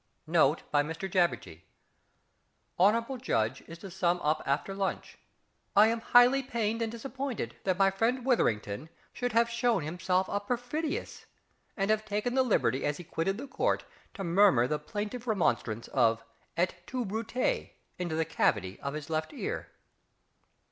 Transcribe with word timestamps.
_)NOTE 0.25 0.63
BY 0.71 0.81
MR 0.81 1.11
JABBERJEE. 1.11 1.63
Hon'ble 2.79 3.17
Judge 3.21 3.61
is 3.67 3.77
to 3.77 3.91
sum 3.91 4.19
up 4.23 4.41
after 4.47 4.73
lunch. 4.73 5.19
I 5.75 5.89
am 5.89 6.01
highly 6.01 6.41
pained 6.41 6.81
and 6.81 6.91
disappointed 6.91 7.57
that 7.65 7.77
my 7.77 7.91
friend 7.91 8.25
WITHERINGTON 8.25 8.89
should 9.13 9.33
have 9.33 9.47
shown 9.47 9.83
himself 9.83 10.27
a 10.27 10.39
perfidious, 10.39 11.27
and 11.77 11.91
have 11.91 12.03
taken 12.03 12.33
the 12.33 12.41
liberty 12.41 12.83
as 12.83 12.97
he 12.97 13.03
quitted 13.03 13.37
the 13.37 13.45
Court 13.45 13.85
to 14.15 14.23
murmur 14.23 14.65
the 14.65 14.79
plaintive 14.79 15.27
remonstrance 15.27 15.87
of 15.89 16.23
"Et 16.57 16.73
tu, 16.87 17.05
Brute!" 17.05 17.69
into 17.99 18.15
the 18.15 18.25
cavity 18.25 18.79
of 18.79 18.95
his 18.95 19.07
left 19.07 19.31
ear. 19.33 19.67